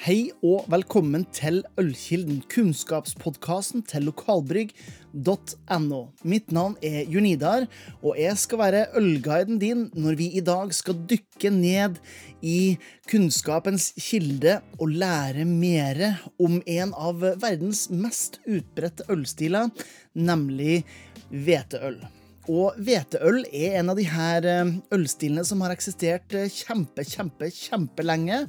[0.00, 5.98] Hei og velkommen til Ølkilden, kunnskapspodkasten til lokalbrygg.no.
[6.24, 7.66] Mitt navn er Junidar,
[8.00, 12.00] og jeg skal være ølguiden din når vi i dag skal dykke ned
[12.40, 12.78] i
[13.12, 16.00] kunnskapens kilde og lære mer
[16.40, 19.68] om en av verdens mest utbredte ølstiler,
[20.16, 20.80] nemlig
[21.28, 22.00] hveteøl.
[22.48, 27.50] Og hveteøl er en av de her eh, ølstilene som har eksistert eh, kjempe, kjempe,
[27.52, 28.46] kjempelenge,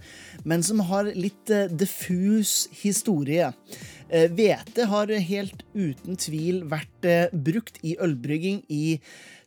[0.47, 3.51] men som har litt eh, diffus historie.
[4.11, 8.97] Hvete har helt uten tvil vært brukt i ølbrygging i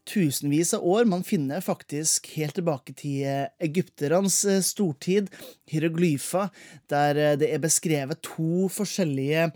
[0.09, 1.05] tusenvis av år.
[1.05, 3.27] Man finner faktisk helt tilbake til
[3.61, 5.29] egypternes stortid
[5.69, 6.49] hieroglyfer,
[6.89, 9.51] der det er beskrevet to forskjellige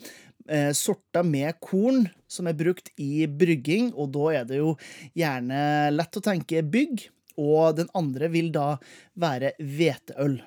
[0.49, 4.75] eh, sorter med korn som er brukt i brygging, og da er det jo
[5.17, 5.63] gjerne
[5.95, 8.75] lett å tenke bygg, og den andre vil da
[9.19, 10.41] være hveteøl.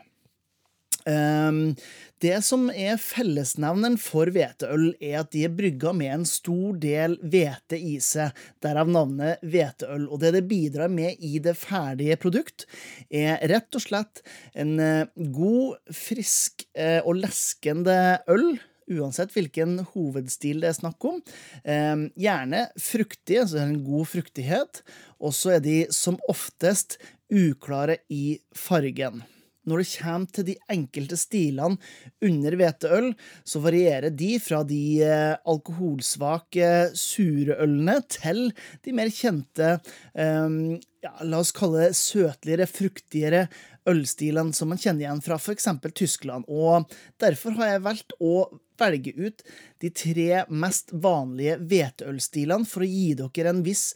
[1.02, 1.74] Um,
[2.22, 7.16] det som er fellesnevneren for hveteøl, er at de er brygga med en stor del
[7.24, 10.06] hvete i seg, derav navnet hveteøl.
[10.12, 12.68] Og det det bidrar med i det ferdige produkt,
[13.10, 14.22] er rett og slett
[14.54, 17.98] en eh, god, frisk eh, og leskende
[18.30, 18.52] øl
[18.92, 21.20] uansett hvilken hovedstil det er snakk om.
[21.64, 24.82] Eh, gjerne fruktige, så det er en god fruktighet.
[25.22, 27.00] Og så er de som oftest
[27.32, 29.24] uklare i fargen.
[29.70, 31.78] Når det kommer til de enkelte stilene
[32.26, 33.12] under hveteøl,
[33.46, 38.48] så varierer de fra de eh, alkoholsvake sure ølene til
[38.82, 39.76] de mer kjente,
[40.18, 43.46] um, ja, la oss kalle det søtligere, fruktigere
[43.90, 45.70] ølstilene som man kjenner igjen fra f.eks.
[45.94, 46.50] Tyskland.
[46.50, 46.90] Og
[47.22, 48.36] derfor har jeg valgt å
[48.82, 49.46] velge ut
[49.84, 53.92] de tre mest vanlige hveteølstilene for å gi dere en viss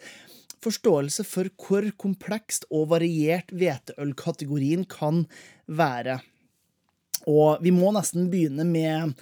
[0.65, 5.25] forståelse for hvor komplekst og variert hveteølkategorien kan
[5.65, 6.19] være.
[7.29, 9.15] Og vi må nesten begynne med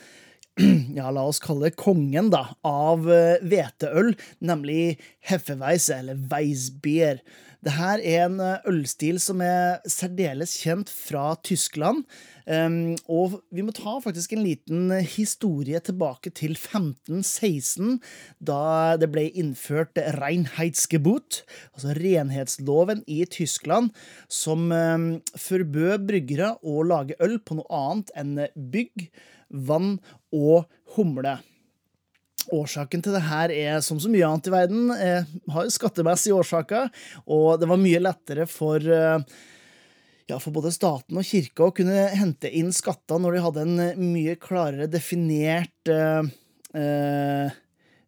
[0.97, 4.13] ja, la oss kalle det kongen da, av hveteøl,
[4.45, 7.23] nemlig Heffeweise, eller Weissbier.
[7.63, 12.03] Dette er en eh, ølstil som er særdeles kjent fra Tyskland.
[12.43, 18.01] Um, og vi må ta faktisk en liten historie tilbake til 1516,
[18.43, 21.39] da det ble innført Reinheitsgebot,
[21.71, 23.93] altså renhetsloven i Tyskland,
[24.27, 25.07] som um,
[25.39, 28.35] forbød bryggere å lage øl på noe annet enn
[28.75, 29.07] bygg,
[29.47, 30.01] vann
[30.35, 31.37] og humle.
[32.51, 36.91] Årsaken til det her er, som så mye annet i verden, eh, har skattemessige årsaker,
[37.31, 39.23] og det var mye lettere for eh,
[40.27, 44.07] ja, for både staten og kirka å kunne hente inn skatter når de hadde en
[44.13, 46.31] mye klarere definert eh,
[46.79, 47.59] eh,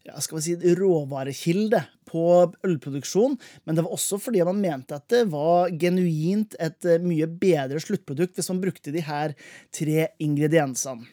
[0.05, 2.25] ja, skal vi si, råvarekilde på
[2.63, 3.35] ølproduksjon,
[3.65, 7.81] men det var også fordi man mente at det var genuint et eh, mye bedre
[7.83, 9.35] sluttprodukt hvis man brukte de her
[9.75, 11.09] tre ingrediensene.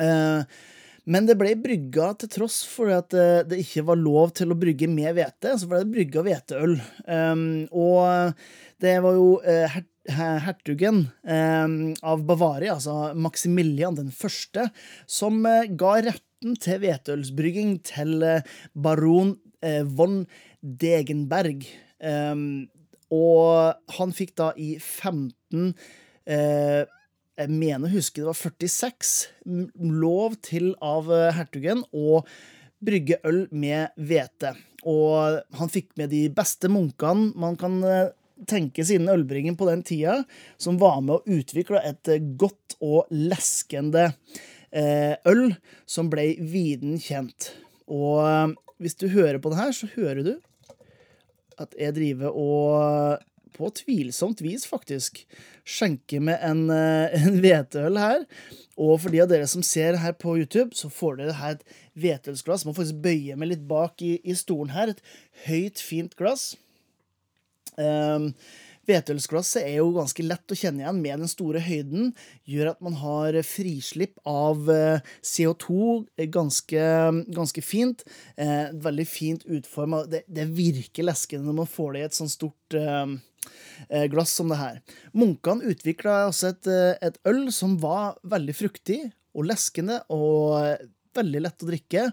[0.00, 0.60] Eh,
[1.08, 4.58] men det ble brygga til tross for at eh, det ikke var lov til å
[4.58, 5.54] brygge med hvete.
[5.58, 6.74] Så ble det brygga hveteøl.
[7.06, 8.34] Um, og
[8.82, 9.78] det var jo uh,
[10.44, 14.68] hertugen um, av Bavaria, altså Maximilian den første,
[15.08, 19.36] som uh, ga retten til hveteølsbrygging til uh, baron
[19.92, 20.22] von
[20.64, 21.66] Degenberg.
[22.00, 22.70] Um,
[23.12, 25.74] og han fikk da i 15
[27.40, 29.12] jeg mener å huske det var 46,
[29.80, 32.22] lov til av eh, hertugen å
[32.84, 34.54] brygge øl med hvete.
[34.88, 38.12] Og han fikk med de beste munkene man kan eh,
[38.48, 40.22] tenke siden ølbrygging på den tida,
[40.60, 44.12] som var med å utvikle et eh, godt og leskende
[44.70, 45.48] øl
[45.82, 47.48] som ble viden kjent.
[47.90, 50.30] Og hvis du hører på det her, så hører du
[51.58, 53.24] at jeg driver og
[53.56, 55.24] på tvilsomt vis, faktisk,
[55.66, 58.24] skjenke med en, eh, en hveteøl her.
[58.80, 61.76] Og for de av dere som ser her på YouTube, så får dere her et
[62.00, 62.64] hvetølsglass.
[62.64, 64.94] Må faktisk bøye meg litt bak i, i stolen her.
[64.94, 65.04] Et
[65.46, 66.54] høyt, fint glass.
[67.76, 68.32] Um,
[68.90, 72.10] er jo ganske lett å kjenne igjen med den store høyden.
[72.48, 76.82] Gjør at man har frislipp av eh, CO2 ganske,
[77.30, 78.02] ganske fint.
[78.36, 80.02] Eh, veldig fint utforma.
[80.10, 83.29] Det, det virker leskende når man får det i et sånt stort eh, Eh,
[84.12, 84.80] glass som det her.
[85.16, 89.00] Munkene utvikla også et, eh, et, øl som var veldig fruktig
[89.34, 90.58] og leskende og
[91.16, 92.04] veldig lett å drikke.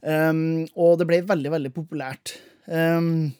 [0.00, 2.34] Um, og det ble veldig, veldig populært.
[2.66, 3.30] Um,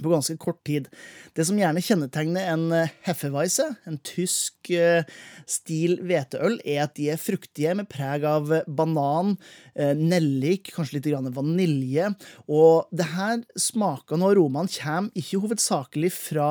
[0.00, 0.88] på ganske kort tid.
[1.36, 2.64] Det som gjerne kjennetegner en
[3.04, 5.04] heffeweise, en tysk uh,
[5.48, 9.36] stil hveteøl, er at de er fruktige med preg av banan,
[9.76, 12.12] uh, nellik, kanskje litt vanilje.
[12.48, 16.50] Og det her smakene og aromaene kommer ikke hovedsakelig fra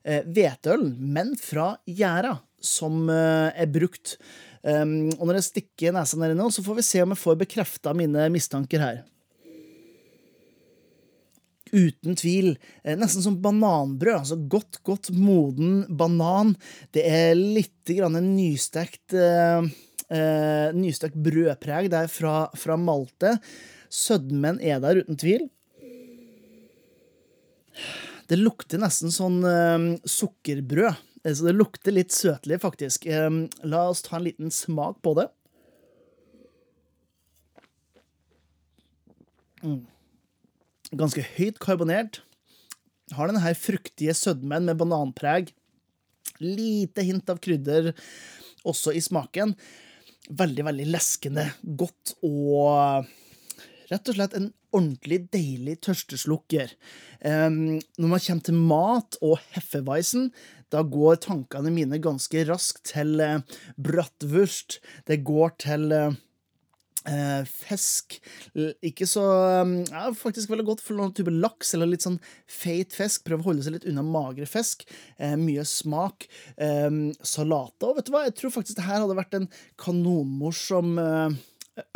[0.00, 2.38] hveteøl, men fra gjæra.
[2.60, 4.18] som er brukt.
[4.64, 7.92] og når jeg stikker nesa nedi nå, så får vi se om jeg får bekrefta
[7.96, 9.02] mine mistanker her
[11.72, 14.20] uten tvil eh, nesten som bananbrød.
[14.22, 16.54] Altså godt, godt moden banan.
[16.94, 19.66] Det er litt grann en nystekt, eh,
[20.10, 23.36] eh, nystekt brødpreg der fra, fra Malte.
[23.90, 25.48] Sødmen er der uten tvil.
[28.30, 31.06] Det lukter nesten sånn eh, sukkerbrød.
[31.24, 33.08] Eh, så det lukter litt søtlig, faktisk.
[33.10, 35.30] La oss ta en liten smak på det.
[39.60, 39.80] Mm
[40.96, 42.20] ganske høyt karbonert.
[43.16, 45.50] Har denne her fruktige sødmen med bananpreg.
[46.40, 47.92] Lite hint av krydder
[48.68, 49.54] også i smaken.
[50.30, 51.48] Veldig, veldig leskende.
[51.62, 53.08] Godt og
[53.90, 56.72] rett og slett en ordentlig deilig tørsteslukker.
[57.24, 60.30] Um, når man kommer til mat og Heffeweisen,
[60.70, 63.42] da går tankene mine ganske raskt til uh,
[63.74, 64.78] bratwurst.
[65.10, 66.14] Det går til uh,
[67.48, 68.18] fisk
[68.84, 69.22] Ikke så
[69.62, 72.18] um, ja, Faktisk veldig godt for noen type laks eller litt sånn
[72.50, 73.24] feit fisk.
[73.24, 74.84] Prøv å holde seg litt unna magre fisk.
[75.16, 76.26] Eh, mye smak.
[76.60, 76.90] Eh,
[77.24, 77.88] salater.
[77.88, 79.48] Og vet du hva, jeg tror faktisk det her hadde vært en
[79.80, 81.38] kanonmorsom eh,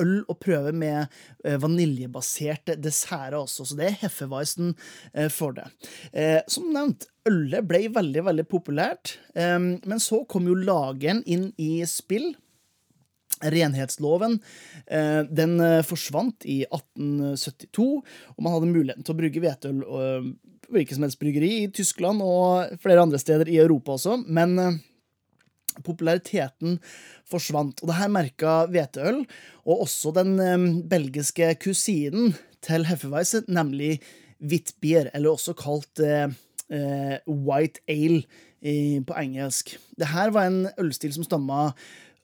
[0.02, 1.06] øl å prøve med
[1.44, 4.72] eh, vaniljebaserte desserter også, så det er Heffeweisen
[5.12, 5.66] eh, for det.
[6.12, 11.78] Eh, som nevnt, ølet ble veldig, veldig populært, men så kom jo lageren inn i
[11.88, 12.34] spill.
[13.42, 14.38] Renhetsloven
[14.86, 17.86] eh, den eh, forsvant i 1872,
[18.34, 20.28] og man hadde muligheten til å brygge hvetøl eh,
[20.64, 24.78] på hvilket som helst bryggeri i Tyskland og flere andre steder i Europa også, men
[25.84, 26.78] populariteten
[27.28, 27.82] forsvant.
[27.82, 29.20] Og det her merka hveteøl,
[29.68, 30.38] og også den
[30.88, 32.32] belgiske kusinen
[32.64, 33.98] til Heffeweiser, nemlig
[34.40, 36.00] Witbier, eller også kalt
[37.28, 38.24] White Ale
[39.04, 39.76] på engelsk.
[40.00, 41.74] Det her var en ølstil som stamma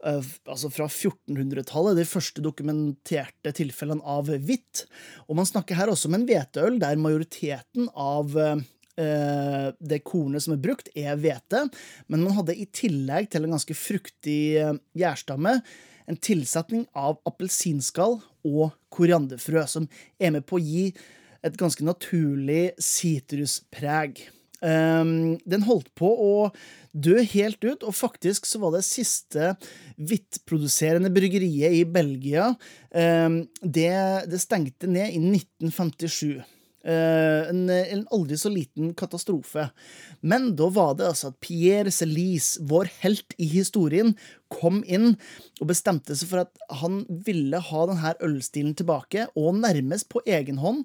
[0.05, 4.87] altså fra 1400-tallet, de første dokumenterte tilfellene av hvitt.
[5.29, 8.63] Og man snakker her også om en hveteøl der majoriteten av uh,
[9.81, 11.67] det kornet som er brukt, er hvete,
[12.09, 15.59] men man hadde i tillegg til en ganske fruktig uh, gjærstamme
[16.11, 18.19] en tilsetning av appelsinskall
[18.49, 19.87] og korianderfrø, som
[20.19, 20.85] er med på å gi
[21.47, 24.25] et ganske naturlig sitruspreg.
[24.61, 26.33] Um, den holdt på å
[26.93, 29.55] dø helt ut, og faktisk så var det siste
[29.97, 32.51] hvittproduserende bryggeriet i Belgia
[32.93, 33.93] um, det,
[34.29, 36.43] det, stengte ned i 1957.
[36.81, 39.67] Uh, ehm, en, en, aldri så liten katastrofe.
[40.21, 44.15] Men da var det altså at Pierre Celis, vår helt i historien,
[44.53, 45.15] kom inn
[45.61, 50.61] og bestemte seg for at han ville ha denne ølstilen tilbake, og nærmest på egen
[50.61, 50.85] hånd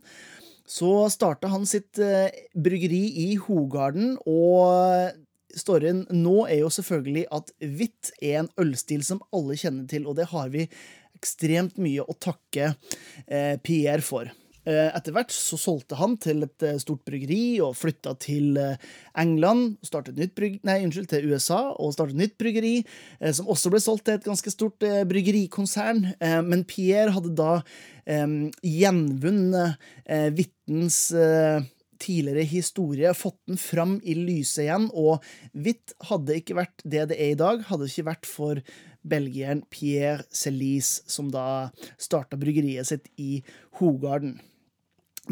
[0.66, 5.14] så starta han sitt eh, bryggeri i Hogarden, og
[5.56, 10.18] storyen nå er jo selvfølgelig at hvitt er en ølstil som alle kjenner til, og
[10.20, 10.66] det har vi
[11.16, 12.74] ekstremt mye å takke
[13.28, 14.32] eh, Pierre for.
[14.66, 18.80] Eh, etter hvert så solgte han til et eh, stort bryggeri og flytta til eh,
[19.22, 19.76] England.
[19.86, 22.80] startet nytt brygg, nei, unnskyld, til USA og startet nytt bryggeri,
[23.36, 26.02] som også ble solgt til et ganske stort bryggerikonsern.
[26.46, 27.52] Men Pierre hadde da
[28.06, 29.86] gjenvunnet
[30.36, 31.00] Vittens
[32.02, 35.24] tidligere historie, fått den fram i lyset igjen, og
[35.54, 38.62] hvitt hadde ikke vært det det er i dag, hadde ikke vært for
[39.06, 41.69] belgieren Pierre Celis, som da
[42.02, 43.40] starta bryggeriet sitt i
[43.80, 44.40] Hogarden.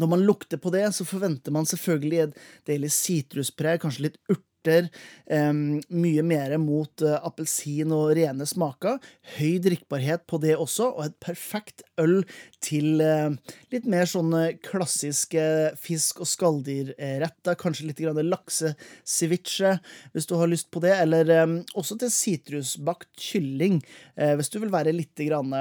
[0.00, 4.88] Når man lukter på det, så forventer man selvfølgelig et deilig sitruspreg, kanskje litt urter,
[5.28, 8.96] um, mye mer mot uh, appelsin og rene smaker.
[9.36, 12.22] Høy drikkbarhet på det også, og et perfekt øl
[12.64, 13.36] til uh,
[13.74, 14.32] litt mer sånn
[14.64, 15.44] klassiske
[15.78, 17.60] fisk- og skalldyrretter.
[17.60, 19.76] Kanskje litt lakseseviche,
[20.16, 20.96] hvis du har lyst på det.
[21.04, 23.82] Eller um, også til sitrusbakt kylling,
[24.18, 25.54] uh, hvis du vil være litt grann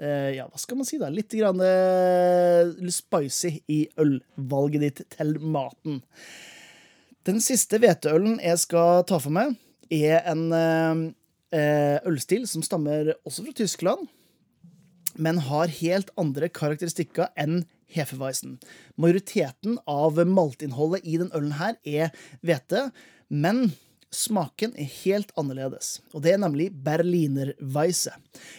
[0.00, 1.10] ja, hva skal man si, da?
[1.12, 1.60] Litt grann
[2.88, 6.00] spicy i ølvalget ditt til maten.
[7.28, 9.58] Den siste hveteølen jeg skal ta for meg,
[9.92, 14.08] er en eh, ølstil som stammer også fra Tyskland,
[15.20, 18.54] men har helt andre karakteristikker enn Hefeweisen.
[19.00, 22.12] Majoriteten av maltinnholdet i den ølen her er
[22.46, 22.86] hvete,
[23.28, 23.72] men
[24.10, 28.10] Smaken er helt annerledes, og det er nemlig Berlinerweisse.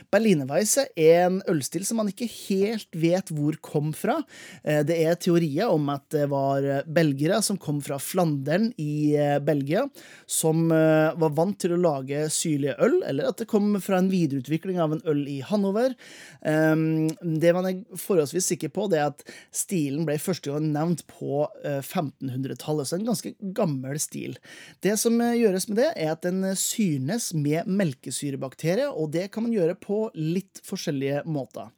[0.08, 4.22] Berlinerweisse er en ølstil som man ikke helt vet hvor kom fra.
[4.64, 9.42] Eh, det er teorier om at det var belgere som kom fra Flandern i eh,
[9.44, 9.84] Belgia,
[10.24, 14.08] som eh, var vant til å lage syrlige øl, eller at det kom fra en
[14.14, 15.98] videreutvikling av en øl i Hanover.
[16.42, 19.24] Det man er forholdsvis sikker på, det er at
[19.56, 24.38] stilen ble første gang nevnt på 1500-tallet, så en ganske gammel stil.
[24.84, 29.56] Det som gjøres med det, er at den syrnes med melkesyrebakterier, og det kan man
[29.56, 31.72] gjøre på litt forskjellige måter.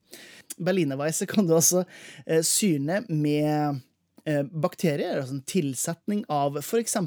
[0.62, 1.84] Berlinerweisse kan du altså
[2.26, 3.80] eh, syrne med
[4.28, 6.98] eh, bakterier, altså en tilsetning av f.eks.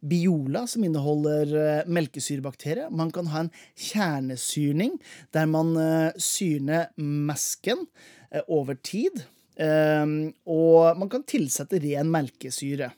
[0.00, 2.92] Biola, som inneholder eh, melkesyrebakterier.
[2.94, 3.50] Man kan ha en
[3.88, 4.94] kjernesyrning,
[5.34, 5.74] der man
[6.22, 7.86] syrner mesken
[8.46, 9.24] over tid.
[9.58, 12.92] Og man kan tilsette ren melkesyre.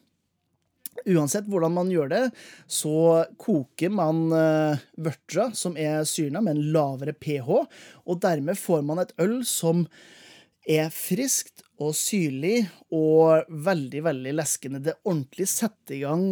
[1.06, 2.22] Uansett hvordan man gjør det,
[2.68, 7.50] så koker man uh, vørtra, som er syrna, med en lavere pH,
[8.04, 9.86] og dermed får man et øl som
[10.68, 14.82] er friskt og syrlig og veldig, veldig leskende.
[14.84, 16.26] Det ordentlig setter i gang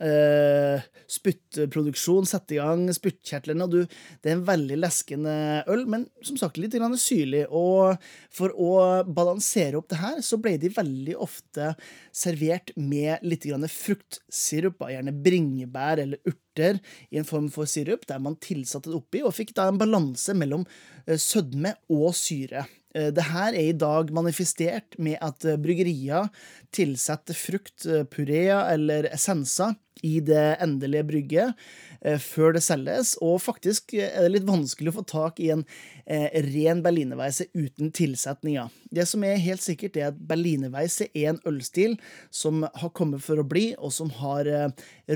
[0.00, 0.80] Uh,
[1.10, 3.66] spyttproduksjon, sette i gang spyttkjertlene.
[3.66, 5.34] og du, Det er en veldig leskende
[5.68, 7.44] øl, men som sagt litt syrlig.
[7.50, 8.00] Og
[8.32, 11.74] for å balansere opp det her, så ble de veldig ofte
[12.12, 18.38] servert med litt fruktsirup, gjerne bringebær eller urter i en form for sirup, der man
[18.42, 22.66] tilsatte det oppi, og fikk da en balanse mellom uh, sødme og syre.
[22.94, 26.26] Eh, det her er i dag manifestert med at bryggerier
[26.74, 31.52] tilsetter frukt, purea eller essenser i det endelige brygget
[32.00, 33.14] eh, før det selges.
[33.24, 35.64] Og faktisk er det litt vanskelig å få tak i en
[36.06, 38.70] eh, ren berlinerweisse uten tilsetninger.
[38.90, 41.98] Det som er helt sikkert, er at berlinerweisse er en ølstil
[42.34, 44.68] som har kommet for å bli, og som har eh,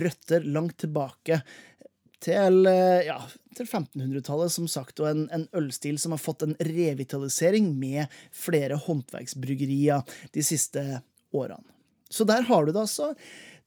[0.04, 1.23] røtter langt tilbake
[2.24, 3.18] til, eh, ja,
[3.56, 8.78] til 1500-tallet, som sagt, og en, en, ølstil som har fått en revitalisering med flere
[8.86, 10.04] håndverksbryggerier
[10.34, 10.84] de siste
[11.34, 11.64] årene.
[12.10, 13.14] Så der har du det, altså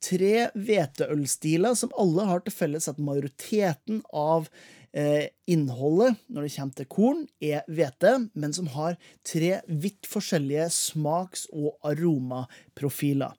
[0.04, 4.46] tre hveteølstiler som alle har til felles at majoriteten av
[4.94, 8.98] eh, innholdet når det kommer til korn, er hvete, men som har
[9.28, 13.34] tre vidt forskjellige smaks- og aromaprofiler.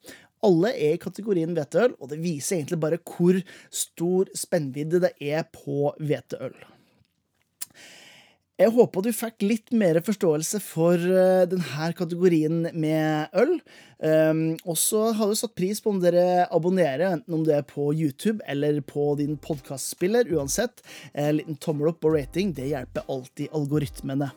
[0.46, 3.40] Alle er i kategorien hveteøl, og det viser egentlig bare hvor
[3.74, 6.54] stor spennvidde det er på hveteøl.
[8.58, 13.60] Jeg håper du fikk litt mer forståelse for eh, denne kategorien med øl.
[13.98, 17.64] Um, og så hadde jeg satt pris på om dere abonnerer, enten om det er
[17.66, 20.30] på YouTube eller på din podkastspiller.
[20.34, 20.84] Uansett,
[21.18, 24.30] en liten tommel opp og rating det hjelper alltid algoritmene.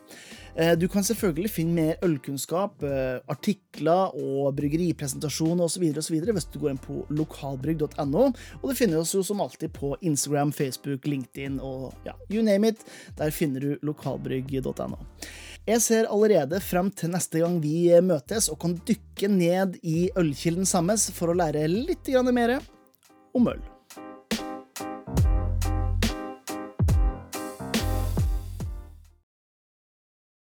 [0.58, 2.82] Uh, du kan selvfølgelig finne mer ølkunnskap,
[3.30, 5.86] artikler og bryggeripresentasjoner osv.
[5.90, 8.24] hvis du går inn på lokalbrygg.no.
[8.62, 12.70] Og du finner oss jo som alltid på Instagram, Facebook, LinkedIn og ja, you name
[12.70, 12.82] it.
[13.18, 13.78] Der finner du
[14.12, 14.98] lokalbrygg.no.
[15.66, 20.66] Jeg ser allerede frem til neste gang vi møtes og kan dykke ned i ølkilden
[20.66, 22.58] sammen for å lære litt mer
[23.34, 23.71] om øl.